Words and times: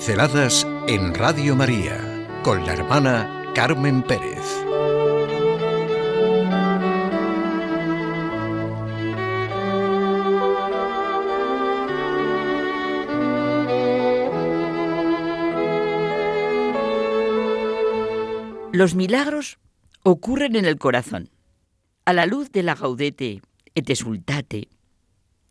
Pinceladas 0.00 0.66
en 0.88 1.12
Radio 1.12 1.54
María 1.54 2.26
con 2.42 2.64
la 2.64 2.72
hermana 2.72 3.52
Carmen 3.54 4.02
Pérez. 4.02 4.40
Los 18.72 18.94
milagros 18.94 19.58
ocurren 20.02 20.56
en 20.56 20.64
el 20.64 20.78
corazón. 20.78 21.28
A 22.06 22.14
la 22.14 22.24
luz 22.24 22.50
de 22.52 22.62
la 22.62 22.74
gaudete 22.74 23.42
et 23.74 23.90
exultate, 23.90 24.68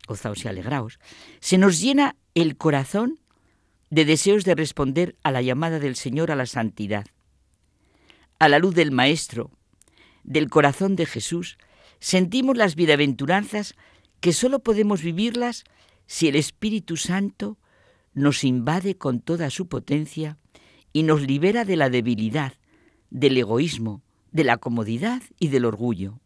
gozaos 0.08 0.44
y 0.44 0.48
alegraos, 0.48 0.98
se 1.38 1.56
nos 1.56 1.80
llena 1.80 2.16
el 2.34 2.56
corazón 2.56 3.20
de 3.90 4.04
deseos 4.04 4.44
de 4.44 4.54
responder 4.54 5.16
a 5.22 5.32
la 5.32 5.42
llamada 5.42 5.78
del 5.80 5.96
Señor 5.96 6.30
a 6.30 6.36
la 6.36 6.46
santidad. 6.46 7.06
A 8.38 8.48
la 8.48 8.58
luz 8.58 8.74
del 8.74 8.92
Maestro, 8.92 9.50
del 10.22 10.48
corazón 10.48 10.96
de 10.96 11.06
Jesús, 11.06 11.58
sentimos 11.98 12.56
las 12.56 12.76
bienaventuranzas 12.76 13.74
que 14.20 14.32
sólo 14.32 14.60
podemos 14.60 15.02
vivirlas 15.02 15.64
si 16.06 16.28
el 16.28 16.36
Espíritu 16.36 16.96
Santo 16.96 17.58
nos 18.14 18.44
invade 18.44 18.96
con 18.96 19.20
toda 19.20 19.50
su 19.50 19.68
potencia 19.68 20.38
y 20.92 21.02
nos 21.02 21.22
libera 21.22 21.64
de 21.64 21.76
la 21.76 21.90
debilidad, 21.90 22.54
del 23.10 23.36
egoísmo, 23.36 24.02
de 24.30 24.44
la 24.44 24.58
comodidad 24.58 25.22
y 25.38 25.48
del 25.48 25.64
orgullo. 25.64 26.20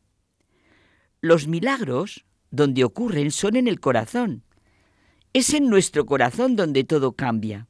Los 1.20 1.48
milagros, 1.48 2.24
donde 2.50 2.84
ocurren, 2.84 3.30
son 3.30 3.56
en 3.56 3.68
el 3.68 3.80
corazón, 3.80 4.44
es 5.34 5.52
en 5.52 5.68
nuestro 5.68 6.06
corazón 6.06 6.54
donde 6.54 6.84
todo 6.84 7.12
cambia. 7.12 7.66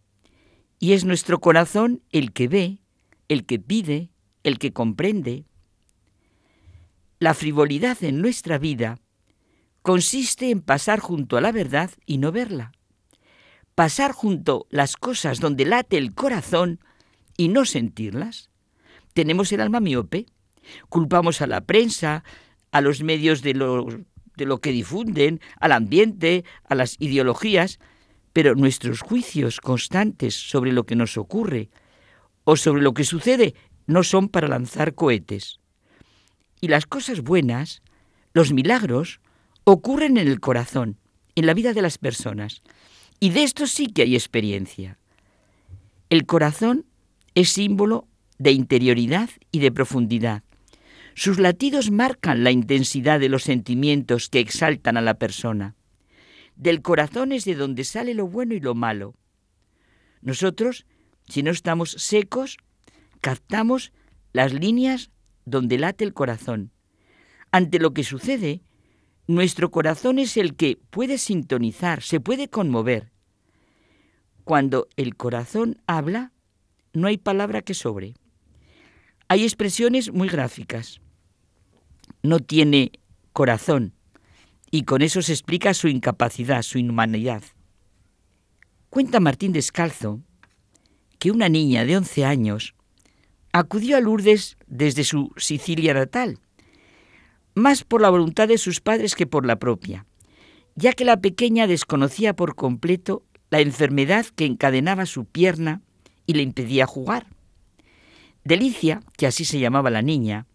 Y 0.79 0.93
es 0.93 1.05
nuestro 1.05 1.41
corazón 1.41 2.03
el 2.13 2.33
que 2.33 2.47
ve, 2.47 2.79
el 3.29 3.47
que 3.47 3.59
pide, 3.59 4.11
el 4.43 4.59
que 4.59 4.73
comprende. 4.73 5.47
La 7.19 7.33
frivolidad 7.33 8.05
en 8.05 8.21
nuestra 8.21 8.59
vida 8.59 9.01
consiste 9.81 10.51
en 10.51 10.61
pasar 10.61 11.01
junto 11.01 11.39
a 11.39 11.41
la 11.41 11.53
verdad 11.53 11.91
y 12.05 12.19
no 12.19 12.33
verla. 12.33 12.73
Pasar 13.75 14.13
junto 14.13 14.67
las 14.69 14.97
cosas 14.97 15.41
donde 15.41 15.65
late 15.65 15.97
el 15.97 16.15
corazón 16.15 16.81
y 17.39 17.49
no 17.49 17.65
sentirlas. 17.65 18.51
Tenemos 19.15 19.51
el 19.53 19.63
alma 19.63 19.81
miope, 19.81 20.27
culpamos 20.91 21.41
a 21.41 21.47
la 21.47 21.63
prensa, 21.63 22.25
a 22.73 22.83
los 22.83 23.03
medios 23.03 23.41
de 23.41 23.55
los 23.55 23.87
de 24.37 24.47
lo 24.47 24.59
que 24.59 24.73
difunden, 24.73 25.41
al 25.61 25.73
ambiente, 25.73 26.45
a 26.69 26.75
las 26.75 26.97
ideologías, 27.01 27.79
pero 28.33 28.55
nuestros 28.55 29.01
juicios 29.01 29.61
constantes 29.61 30.35
sobre 30.35 30.73
lo 30.73 30.85
que 30.85 30.97
nos 30.97 31.17
ocurre 31.17 31.71
o 32.45 32.57
sobre 32.57 32.83
lo 32.83 32.95
que 32.95 33.05
sucede 33.05 33.55
no 33.87 34.03
son 34.03 34.29
para 34.29 34.49
lanzar 34.49 34.95
cohetes. 34.95 35.61
Y 36.61 36.69
las 36.69 36.87
cosas 36.87 37.21
buenas, 37.21 37.83
los 38.33 38.53
milagros, 38.53 39.21
ocurren 39.65 40.17
en 40.17 40.29
el 40.29 40.41
corazón, 40.41 40.99
en 41.35 41.47
la 41.47 41.55
vida 41.55 41.73
de 41.73 41.83
las 41.83 41.99
personas. 41.99 42.63
Y 43.21 43.31
de 43.31 43.43
esto 43.43 43.67
sí 43.67 43.87
que 43.87 44.03
hay 44.03 44.15
experiencia. 44.15 44.99
El 46.11 46.27
corazón 46.27 46.87
es 47.35 47.51
símbolo 47.51 48.07
de 48.39 48.53
interioridad 48.53 49.31
y 49.51 49.59
de 49.61 49.73
profundidad. 49.73 50.43
Sus 51.15 51.39
latidos 51.39 51.91
marcan 51.91 52.43
la 52.43 52.51
intensidad 52.51 53.21
de 53.21 53.29
los 53.29 53.45
sentimientos 53.45 54.29
que 54.29 54.41
exaltan 54.41 54.97
a 54.97 55.01
la 55.01 55.15
persona. 55.15 55.77
Del 56.57 56.83
corazón 56.83 57.33
es 57.33 57.45
de 57.45 57.55
donde 57.55 57.85
sale 57.85 58.15
lo 58.15 58.27
bueno 58.27 58.55
y 58.55 58.61
lo 58.61 58.75
malo. 58.75 59.15
Nosotros, 60.23 60.87
si 61.29 61.43
no 61.43 61.51
estamos 61.51 61.93
secos, 61.93 62.57
captamos 63.21 63.93
las 64.33 64.53
líneas 64.53 65.11
donde 65.45 65.79
late 65.79 66.05
el 66.05 66.15
corazón. 66.15 66.73
Ante 67.53 67.79
lo 67.79 67.95
que 67.95 68.03
sucede, 68.03 68.63
nuestro 69.29 69.71
corazón 69.71 70.19
es 70.19 70.37
el 70.37 70.57
que 70.57 70.79
puede 70.91 71.19
sintonizar, 71.19 72.03
se 72.03 72.19
puede 72.19 72.49
conmover. 72.49 73.13
Cuando 74.43 74.89
el 74.97 75.17
corazón 75.17 75.81
habla, 75.87 76.33
no 76.93 77.07
hay 77.07 77.19
palabra 77.19 77.63
que 77.63 77.75
sobre. 77.75 78.15
Hay 79.29 79.43
expresiones 79.45 80.13
muy 80.13 80.29
gráficas 80.29 81.01
no 82.25 82.41
tiene 82.41 82.91
corazón 83.33 83.93
y 84.71 84.85
con 84.85 85.03
eso 85.03 85.23
se 85.23 85.33
explica 85.33 85.75
su 85.75 85.89
incapacidad, 85.89 86.63
su 86.63 86.79
inhumanidad. 86.79 87.43
Cuenta 88.89 89.21
Martín 89.21 89.53
Descalzo 89.53 90.21
que 91.19 91.31
una 91.31 91.49
niña 91.49 91.85
de 91.85 91.97
11 91.99 92.25
años 92.25 92.75
acudió 93.53 93.97
a 93.97 94.01
Lourdes 94.01 94.57
desde 94.67 95.05
su 95.05 95.33
Sicilia 95.37 95.93
natal, 95.93 96.39
más 97.55 97.85
por 97.85 98.01
la 98.01 98.11
voluntad 98.11 98.49
de 98.49 98.59
sus 98.59 98.81
padres 98.81 99.15
que 99.15 99.27
por 99.27 99.45
la 99.45 99.59
propia, 99.59 100.07
ya 100.75 100.95
que 100.95 101.05
la 101.05 101.21
pequeña 101.21 101.67
desconocía 101.67 102.35
por 102.35 102.57
completo 102.57 103.23
la 103.51 103.61
enfermedad 103.61 104.27
que 104.35 104.47
encadenaba 104.47 105.05
su 105.05 105.27
pierna 105.27 105.83
y 106.27 106.33
le 106.33 106.43
impedía 106.43 106.87
jugar. 106.87 107.27
Delicia, 108.45 109.03
que 109.17 109.27
así 109.27 109.45
se 109.45 109.59
llamaba 109.59 109.91
la 109.91 110.03
niña, 110.03 110.47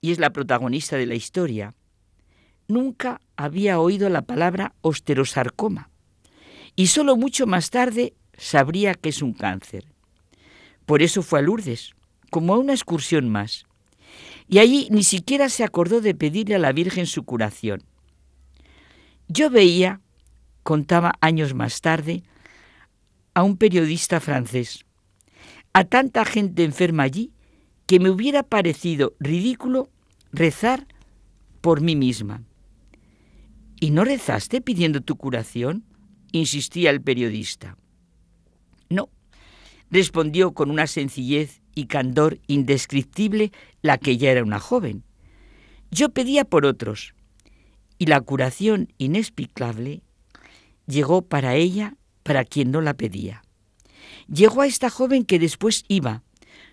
y 0.00 0.12
es 0.12 0.18
la 0.18 0.30
protagonista 0.30 0.96
de 0.96 1.06
la 1.06 1.14
historia, 1.14 1.74
nunca 2.68 3.20
había 3.36 3.78
oído 3.78 4.08
la 4.08 4.22
palabra 4.22 4.74
osterosarcoma 4.80 5.90
y 6.76 6.88
solo 6.88 7.16
mucho 7.16 7.46
más 7.46 7.70
tarde 7.70 8.14
sabría 8.36 8.94
que 8.94 9.10
es 9.10 9.22
un 9.22 9.32
cáncer. 9.32 9.86
Por 10.86 11.02
eso 11.02 11.22
fue 11.22 11.38
a 11.38 11.42
Lourdes, 11.42 11.94
como 12.30 12.54
a 12.54 12.58
una 12.58 12.72
excursión 12.72 13.28
más, 13.28 13.64
y 14.48 14.58
allí 14.58 14.88
ni 14.90 15.04
siquiera 15.04 15.48
se 15.48 15.64
acordó 15.64 16.00
de 16.00 16.14
pedirle 16.14 16.56
a 16.56 16.58
la 16.58 16.72
Virgen 16.72 17.06
su 17.06 17.24
curación. 17.24 17.82
Yo 19.28 19.48
veía, 19.50 20.00
contaba 20.62 21.14
años 21.20 21.54
más 21.54 21.80
tarde, 21.80 22.22
a 23.32 23.42
un 23.42 23.56
periodista 23.56 24.20
francés, 24.20 24.83
a 25.74 25.84
tanta 25.84 26.24
gente 26.24 26.64
enferma 26.64 27.02
allí 27.02 27.32
que 27.86 27.98
me 27.98 28.08
hubiera 28.08 28.44
parecido 28.44 29.14
ridículo 29.18 29.90
rezar 30.32 30.86
por 31.60 31.80
mí 31.80 31.96
misma. 31.96 32.42
¿Y 33.80 33.90
no 33.90 34.04
rezaste 34.04 34.62
pidiendo 34.62 35.02
tu 35.02 35.16
curación? 35.16 35.84
insistía 36.32 36.90
el 36.90 37.00
periodista. 37.00 37.76
No, 38.88 39.08
respondió 39.90 40.52
con 40.52 40.70
una 40.70 40.88
sencillez 40.88 41.60
y 41.76 41.86
candor 41.86 42.40
indescriptible 42.48 43.52
la 43.82 43.98
que 43.98 44.16
ya 44.16 44.32
era 44.32 44.42
una 44.42 44.58
joven. 44.58 45.04
Yo 45.92 46.08
pedía 46.08 46.44
por 46.44 46.66
otros, 46.66 47.14
y 47.98 48.06
la 48.06 48.20
curación 48.20 48.92
inexplicable 48.98 50.02
llegó 50.86 51.22
para 51.22 51.54
ella, 51.54 51.96
para 52.24 52.44
quien 52.44 52.72
no 52.72 52.80
la 52.80 52.94
pedía. 52.94 53.43
Llegó 54.28 54.62
a 54.62 54.66
esta 54.66 54.90
joven 54.90 55.24
que 55.24 55.38
después 55.38 55.84
iba, 55.88 56.22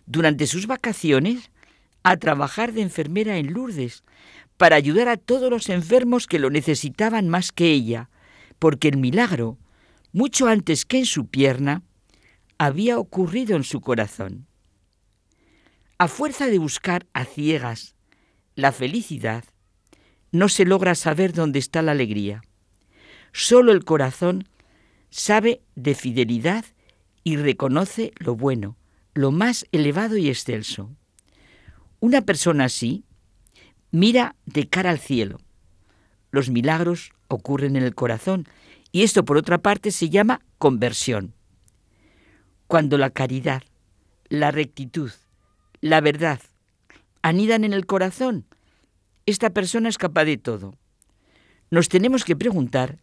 durante 0.06 0.48
sus 0.48 0.68
vacaciones, 0.68 1.52
a 2.04 2.18
trabajar 2.18 2.74
de 2.74 2.82
enfermera 2.82 3.38
en 3.38 3.54
Lourdes 3.54 4.04
para 4.58 4.76
ayudar 4.76 5.08
a 5.08 5.18
todos 5.18 5.50
los 5.50 5.70
enfermos 5.70 6.28
que 6.28 6.40
lo 6.40 6.50
necesitaban 6.50 7.28
más 7.28 7.52
que 7.52 7.72
ella, 7.72 8.10
porque 8.60 8.88
el 8.88 8.98
milagro, 8.98 9.58
mucho 10.12 10.48
antes 10.48 10.86
que 10.86 11.00
en 11.00 11.06
su 11.06 11.28
pierna, 11.28 11.84
había 12.58 13.00
ocurrido 13.00 13.56
en 13.56 13.64
su 13.64 13.82
corazón. 13.82 14.46
A 15.98 16.08
fuerza 16.08 16.48
de 16.48 16.60
buscar 16.60 17.08
a 17.14 17.26
ciegas 17.26 17.96
la 18.56 18.72
felicidad, 18.72 19.44
no 20.32 20.48
se 20.48 20.66
logra 20.66 20.96
saber 20.96 21.34
dónde 21.34 21.60
está 21.60 21.82
la 21.82 21.92
alegría. 21.92 22.42
Solo 23.34 23.72
el 23.72 23.84
corazón 23.84 24.48
sabe 25.10 25.62
de 25.76 25.96
fidelidad 25.96 26.66
y 27.24 27.38
reconoce 27.38 28.14
lo 28.18 28.36
bueno, 28.36 28.78
lo 29.14 29.32
más 29.32 29.66
elevado 29.72 30.18
y 30.18 30.30
excelso. 30.30 30.90
Una 32.00 32.22
persona 32.22 32.66
así 32.66 33.04
mira 33.92 34.36
de 34.46 34.68
cara 34.68 34.90
al 34.90 35.00
cielo. 35.00 35.40
Los 36.32 36.50
milagros 36.50 37.12
ocurren 37.28 37.76
en 37.76 37.84
el 37.84 37.96
corazón 37.96 38.48
y 38.92 39.04
esto 39.04 39.26
por 39.26 39.38
otra 39.38 39.60
parte 39.60 39.92
se 39.92 40.10
llama 40.10 40.42
conversión. 40.58 41.34
Cuando 42.68 42.98
la 42.98 43.10
caridad, 43.10 43.64
la 44.30 44.52
rectitud, 44.52 45.12
la 45.82 46.02
verdad 46.02 46.40
anidan 47.22 47.64
en 47.64 47.74
el 47.74 47.86
corazón, 47.86 48.46
esta 49.26 49.52
persona 49.52 49.90
es 49.90 49.98
capaz 49.98 50.26
de 50.26 50.38
todo. 50.38 50.76
Nos 51.70 51.88
tenemos 51.88 52.26
que 52.26 52.36
preguntar 52.36 52.98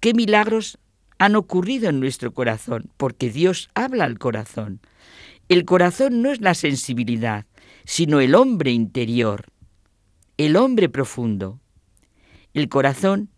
qué 0.00 0.14
milagros 0.14 0.78
han 1.20 1.36
ocurrido 1.36 1.90
en 1.90 2.00
nuestro 2.00 2.32
corazón, 2.32 2.90
porque 2.96 3.28
Dios 3.30 3.68
habla 3.74 4.06
al 4.06 4.18
corazón. 4.18 4.80
El 5.50 5.66
corazón 5.66 6.22
no 6.22 6.30
es 6.30 6.40
la 6.40 6.54
sensibilidad, 6.54 7.44
sino 7.84 8.20
el 8.20 8.34
hombre 8.34 8.70
interior, 8.70 9.44
el 10.38 10.56
hombre 10.56 10.88
profundo. 10.88 11.60
El 12.54 12.70
corazón 12.70 13.28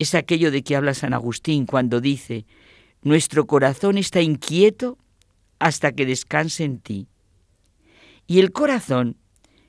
es 0.00 0.16
aquello 0.16 0.50
de 0.50 0.64
que 0.64 0.74
habla 0.74 0.92
San 0.92 1.14
Agustín 1.14 1.66
cuando 1.66 2.00
dice, 2.00 2.46
Nuestro 3.02 3.46
corazón 3.46 3.96
está 3.96 4.20
inquieto 4.20 4.98
hasta 5.60 5.92
que 5.92 6.06
descanse 6.06 6.64
en 6.64 6.80
ti. 6.80 7.06
Y 8.26 8.40
el 8.40 8.50
corazón 8.50 9.18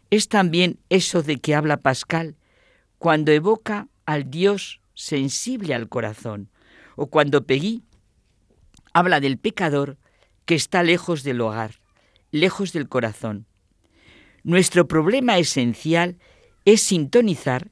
es 0.09 0.29
también 0.29 0.79
eso 0.89 1.21
de 1.21 1.37
que 1.37 1.53
habla 1.53 1.77
Pascal 1.77 2.37
cuando 2.97 3.31
evoca 3.31 3.87
al 4.07 4.31
Dios 4.31 4.81
sensible 4.95 5.75
al 5.75 5.89
corazón, 5.89 6.49
o 6.95 7.07
cuando 7.07 7.45
Pegui 7.45 7.83
habla 8.93 9.19
del 9.19 9.37
pecador 9.37 9.97
que 10.45 10.55
está 10.55 10.83
lejos 10.83 11.23
del 11.23 11.41
hogar, 11.41 11.81
lejos 12.31 12.71
del 12.73 12.87
corazón. 12.87 13.45
Nuestro 14.43 14.87
problema 14.87 15.37
esencial 15.37 16.17
es 16.65 16.81
sintonizar 16.81 17.71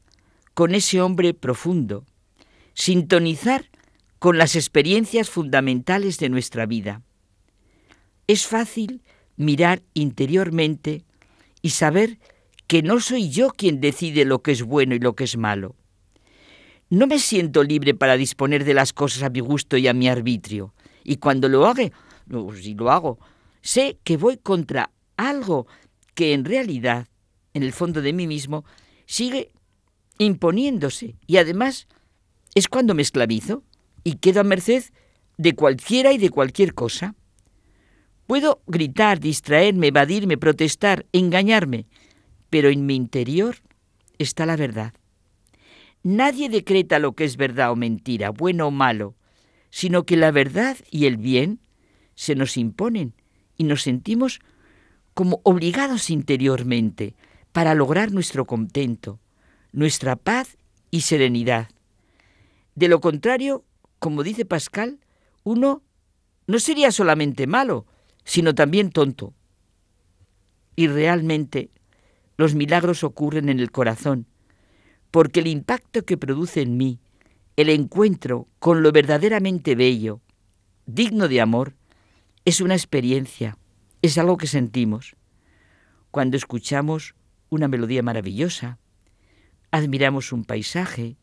con 0.53 0.75
ese 0.75 1.01
hombre 1.01 1.33
profundo, 1.33 2.05
sintonizar 2.73 3.69
con 4.19 4.37
las 4.37 4.55
experiencias 4.55 5.29
fundamentales 5.29 6.17
de 6.17 6.29
nuestra 6.29 6.65
vida. 6.65 7.01
Es 8.27 8.47
fácil 8.47 9.01
mirar 9.35 9.81
interiormente 9.93 11.03
y 11.61 11.71
saber 11.71 12.19
que 12.67 12.81
no 12.81 12.99
soy 12.99 13.29
yo 13.29 13.49
quien 13.49 13.81
decide 13.81 14.25
lo 14.25 14.41
que 14.41 14.51
es 14.51 14.63
bueno 14.63 14.95
y 14.95 14.99
lo 14.99 15.15
que 15.15 15.25
es 15.25 15.37
malo. 15.37 15.75
No 16.93 17.07
me 17.07 17.17
siento 17.17 17.63
libre 17.63 17.95
para 17.95 18.17
disponer 18.17 18.65
de 18.65 18.75
las 18.75 18.93
cosas 18.93 19.23
a 19.23 19.31
mi 19.31 19.39
gusto 19.39 19.77
y 19.77 19.87
a 19.87 19.95
mi 19.95 20.07
arbitrio. 20.07 20.75
Y 21.03 21.15
cuando 21.15 21.49
lo 21.49 21.65
haga, 21.65 21.89
si 22.61 22.75
lo 22.75 22.91
hago, 22.91 23.17
sé 23.63 23.97
que 24.03 24.15
voy 24.15 24.37
contra 24.37 24.91
algo 25.17 25.65
que 26.13 26.33
en 26.33 26.45
realidad, 26.45 27.07
en 27.55 27.63
el 27.63 27.73
fondo 27.73 28.03
de 28.03 28.13
mí 28.13 28.27
mismo, 28.27 28.63
sigue 29.07 29.49
imponiéndose. 30.19 31.15
Y 31.25 31.37
además 31.37 31.87
es 32.53 32.67
cuando 32.67 32.93
me 32.93 33.01
esclavizo 33.01 33.63
y 34.03 34.17
quedo 34.17 34.41
a 34.41 34.43
merced 34.43 34.83
de 35.39 35.55
cualquiera 35.55 36.13
y 36.13 36.19
de 36.19 36.29
cualquier 36.29 36.75
cosa. 36.75 37.15
Puedo 38.27 38.61
gritar, 38.67 39.19
distraerme, 39.19 39.87
evadirme, 39.87 40.37
protestar, 40.37 41.07
engañarme, 41.11 41.87
pero 42.51 42.69
en 42.69 42.85
mi 42.85 42.95
interior 42.95 43.55
está 44.19 44.45
la 44.45 44.57
verdad. 44.57 44.93
Nadie 46.03 46.49
decreta 46.49 46.99
lo 46.99 47.13
que 47.13 47.23
es 47.23 47.37
verdad 47.37 47.71
o 47.71 47.75
mentira, 47.75 48.29
bueno 48.29 48.67
o 48.67 48.71
malo, 48.71 49.15
sino 49.69 50.05
que 50.05 50.17
la 50.17 50.31
verdad 50.31 50.77
y 50.91 51.05
el 51.05 51.17
bien 51.17 51.59
se 52.15 52.35
nos 52.35 52.57
imponen 52.57 53.13
y 53.57 53.63
nos 53.63 53.83
sentimos 53.83 54.39
como 55.13 55.39
obligados 55.43 56.09
interiormente 56.09 57.15
para 57.53 57.73
lograr 57.73 58.11
nuestro 58.11 58.45
contento, 58.45 59.19
nuestra 59.71 60.15
paz 60.15 60.57
y 60.91 61.01
serenidad. 61.01 61.69
De 62.75 62.87
lo 62.87 62.99
contrario, 62.99 63.63
como 63.99 64.23
dice 64.23 64.43
Pascal, 64.43 64.99
uno 65.43 65.83
no 66.47 66.59
sería 66.59 66.91
solamente 66.91 67.47
malo, 67.47 67.85
sino 68.25 68.53
también 68.53 68.91
tonto. 68.91 69.33
Y 70.75 70.87
realmente 70.87 71.69
los 72.35 72.55
milagros 72.55 73.03
ocurren 73.03 73.49
en 73.49 73.59
el 73.59 73.71
corazón, 73.71 74.25
porque 75.13 75.41
el 75.41 75.47
impacto 75.47 76.05
que 76.05 76.17
produce 76.17 76.63
en 76.63 76.75
mí 76.75 76.99
el 77.55 77.69
encuentro 77.69 78.47
con 78.57 78.81
lo 78.81 78.91
verdaderamente 78.91 79.75
bello, 79.75 80.21
digno 80.87 81.27
de 81.27 81.39
amor, 81.39 81.75
es 82.45 82.61
una 82.61 82.73
experiencia, 82.73 83.59
es 84.01 84.17
algo 84.17 84.37
que 84.37 84.47
sentimos. 84.47 85.15
Cuando 86.09 86.35
escuchamos 86.35 87.13
una 87.49 87.67
melodía 87.67 88.01
maravillosa, 88.01 88.79
admiramos 89.69 90.31
un 90.31 90.45
paisaje, 90.45 91.15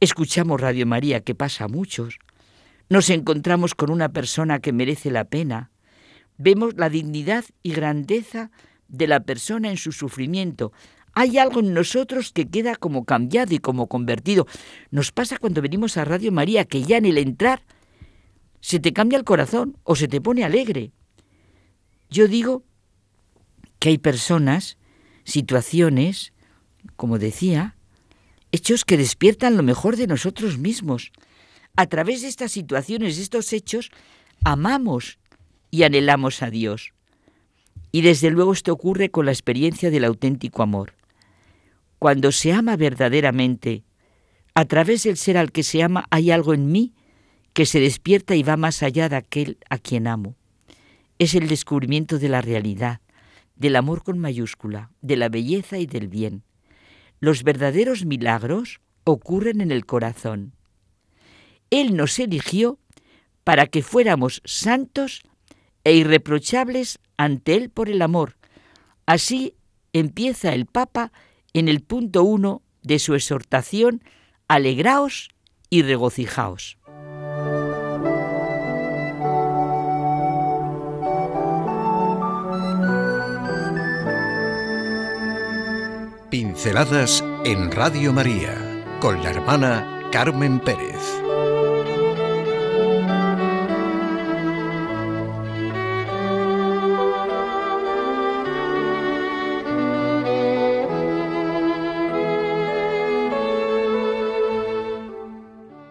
escuchamos 0.00 0.60
Radio 0.60 0.84
María, 0.84 1.20
que 1.20 1.36
pasa 1.36 1.66
a 1.66 1.68
muchos, 1.68 2.18
nos 2.88 3.08
encontramos 3.10 3.76
con 3.76 3.88
una 3.88 4.08
persona 4.08 4.58
que 4.58 4.72
merece 4.72 5.12
la 5.12 5.26
pena, 5.26 5.70
vemos 6.38 6.74
la 6.74 6.88
dignidad 6.88 7.44
y 7.62 7.72
grandeza 7.72 8.50
de 8.88 9.06
la 9.06 9.20
persona 9.20 9.70
en 9.70 9.76
su 9.76 9.92
sufrimiento, 9.92 10.72
hay 11.14 11.38
algo 11.38 11.60
en 11.60 11.74
nosotros 11.74 12.32
que 12.32 12.48
queda 12.48 12.76
como 12.76 13.04
cambiado 13.04 13.54
y 13.54 13.58
como 13.58 13.86
convertido. 13.86 14.46
Nos 14.90 15.12
pasa 15.12 15.38
cuando 15.38 15.62
venimos 15.62 15.96
a 15.96 16.04
Radio 16.04 16.32
María 16.32 16.64
que 16.64 16.82
ya 16.82 16.96
en 16.96 17.06
el 17.06 17.18
entrar 17.18 17.62
se 18.60 18.80
te 18.80 18.92
cambia 18.92 19.18
el 19.18 19.24
corazón 19.24 19.76
o 19.82 19.96
se 19.96 20.08
te 20.08 20.20
pone 20.20 20.44
alegre. 20.44 20.92
Yo 22.08 22.28
digo 22.28 22.64
que 23.78 23.90
hay 23.90 23.98
personas, 23.98 24.78
situaciones, 25.24 26.32
como 26.96 27.18
decía, 27.18 27.76
hechos 28.52 28.84
que 28.84 28.96
despiertan 28.96 29.56
lo 29.56 29.62
mejor 29.62 29.96
de 29.96 30.06
nosotros 30.06 30.58
mismos. 30.58 31.10
A 31.74 31.86
través 31.86 32.22
de 32.22 32.28
estas 32.28 32.52
situaciones, 32.52 33.16
de 33.16 33.22
estos 33.22 33.52
hechos, 33.52 33.90
amamos 34.44 35.18
y 35.70 35.82
anhelamos 35.82 36.42
a 36.42 36.50
Dios. 36.50 36.92
Y 37.90 38.02
desde 38.02 38.30
luego 38.30 38.52
esto 38.52 38.72
ocurre 38.72 39.10
con 39.10 39.26
la 39.26 39.32
experiencia 39.32 39.90
del 39.90 40.04
auténtico 40.04 40.62
amor. 40.62 40.94
Cuando 42.02 42.32
se 42.32 42.52
ama 42.52 42.76
verdaderamente, 42.76 43.84
a 44.56 44.64
través 44.64 45.04
del 45.04 45.16
ser 45.16 45.36
al 45.36 45.52
que 45.52 45.62
se 45.62 45.84
ama 45.84 46.04
hay 46.10 46.32
algo 46.32 46.52
en 46.52 46.72
mí 46.72 46.94
que 47.52 47.64
se 47.64 47.78
despierta 47.78 48.34
y 48.34 48.42
va 48.42 48.56
más 48.56 48.82
allá 48.82 49.08
de 49.08 49.14
aquel 49.14 49.58
a 49.70 49.78
quien 49.78 50.08
amo. 50.08 50.34
Es 51.20 51.36
el 51.36 51.46
descubrimiento 51.46 52.18
de 52.18 52.28
la 52.28 52.40
realidad, 52.40 52.98
del 53.54 53.76
amor 53.76 54.02
con 54.02 54.18
mayúscula, 54.18 54.90
de 55.00 55.14
la 55.14 55.28
belleza 55.28 55.78
y 55.78 55.86
del 55.86 56.08
bien. 56.08 56.42
Los 57.20 57.44
verdaderos 57.44 58.04
milagros 58.04 58.80
ocurren 59.04 59.60
en 59.60 59.70
el 59.70 59.86
corazón. 59.86 60.54
Él 61.70 61.96
nos 61.96 62.18
eligió 62.18 62.80
para 63.44 63.68
que 63.68 63.84
fuéramos 63.84 64.42
santos 64.44 65.22
e 65.84 65.94
irreprochables 65.94 66.98
ante 67.16 67.54
Él 67.54 67.70
por 67.70 67.88
el 67.88 68.02
amor. 68.02 68.34
Así 69.06 69.54
empieza 69.92 70.52
el 70.52 70.66
Papa 70.66 71.12
en 71.54 71.68
el 71.68 71.82
punto 71.82 72.22
uno 72.22 72.62
de 72.82 72.98
su 72.98 73.14
exhortación, 73.14 74.02
alegraos 74.48 75.30
y 75.70 75.82
regocijaos. 75.82 76.78
Pinceladas 86.30 87.22
en 87.44 87.70
Radio 87.70 88.12
María 88.12 88.56
con 89.00 89.22
la 89.22 89.30
hermana 89.30 90.08
Carmen 90.10 90.60
Pérez. 90.60 91.22